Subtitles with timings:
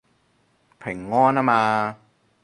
[0.79, 1.97] 平安吖嘛